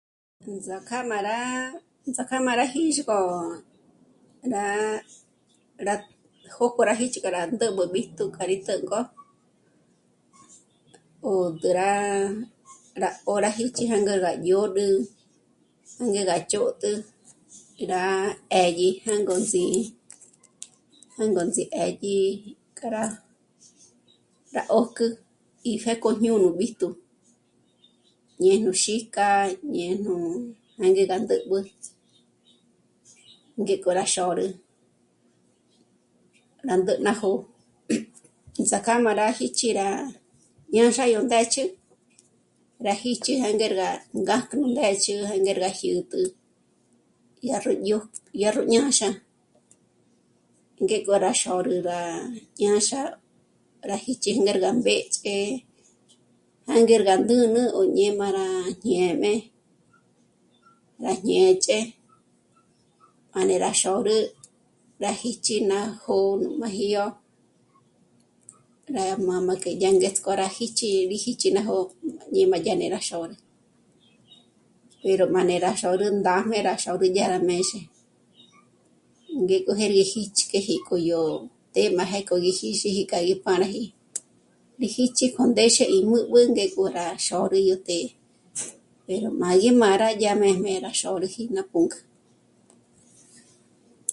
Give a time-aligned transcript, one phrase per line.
[0.65, 1.39] Ts'ak'á má rá...
[2.15, 3.19] ts'ak'á má rá jîxgo
[4.53, 4.65] rá...
[5.87, 5.95] rá
[6.55, 9.01] jókò rá jích'i rá ndä̀b'ä ímb'íjtu k'a rí të̌nk'o
[11.31, 11.31] ó
[11.63, 11.89] drá...
[13.31, 14.87] ó rá jích'i jânger gá dyód'ü
[16.11, 16.91] ngégá ndzhôt'ü,
[17.91, 19.63] rá 'ë́dyi jângots'í,
[21.17, 22.19] jângots'í 'ë́dyi
[22.77, 23.03] k'a rá...
[24.55, 25.05] rá ö̀jk'ü
[25.69, 26.87] í pjéko jñô'o nú b'íjtu
[28.43, 29.29] ñe nú xîk'a,
[29.73, 30.15] ñé nú
[30.77, 31.59] mândé gá ndä́b'ü
[33.61, 34.47] ngék'o rá xôrü
[36.67, 37.39] rá ndé ná jó'o.
[38.69, 39.89] Ts'ák'á mé rá jích'i rá
[40.73, 41.63] ñânxa yó ndë́ch'i
[42.85, 43.89] rá jích'i jânger gá
[44.27, 46.21] kájk'u ndéxi jângerga jyä̀t'ä,
[47.41, 48.03] dyá ró jñoj,
[48.37, 49.09] dyá ró ñânxa,
[50.83, 51.99] ngéko rá xôrü rá
[52.61, 52.99] ñânxa
[53.89, 55.35] rá jích'i ngérgá mbé'ch'e
[56.69, 57.61] jângerga ndǚnü
[57.97, 58.47] ñé má rá
[58.87, 59.33] ñê'me,
[61.05, 61.77] rá ñê'ch'e
[63.33, 64.15] manera xôrü
[65.03, 67.05] rá jích'i ná jó'o má jídyo
[68.95, 71.93] rá mā́jmā que ngéts'k'o rá jích'i, rí jích'i ná jó'o
[72.33, 73.35] ñé' má ñârí rá xôrü
[75.03, 77.79] pero má né'era xôrü yó ndá yá má ndéra xôrü gá má méxe
[79.45, 81.21] ngéko jé rí jích'k'eji k'óyò
[81.73, 83.83] të́'ë má jé'e k'o mí jânda rá texi jí k'a yó páraji,
[84.79, 88.11] rí jích'i jondéxe ímbǘb'ü ngéjo rá xôrü yó të́'ë
[89.07, 91.99] pero má ya rí má'a dyá méjme rá xôrüji ná pǔnk'ü